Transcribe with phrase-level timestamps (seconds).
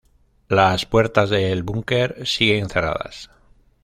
[0.49, 3.29] Las puertas del búnker siguen cerradas.